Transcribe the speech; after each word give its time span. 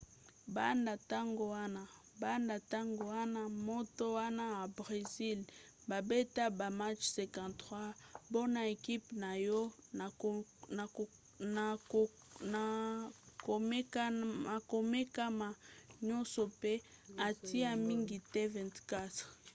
banda 2.21 2.53
ntango 2.61 3.03
wana 3.15 3.41
moto 3.67 4.03
wana 4.17 4.43
ya 4.55 4.63
bresil 4.75 5.39
babeta 5.89 6.43
ba 6.59 6.67
match 6.79 7.03
53 7.17 8.29
mpona 8.29 8.59
ekipe 8.73 9.07
na 9.23 9.31
ye 9.45 9.59
na 12.53 12.63
komekama 14.71 15.49
nyonso 16.07 16.41
pe 16.61 16.73
atia 17.27 17.69
mingete 17.87 18.41
24 18.53 19.25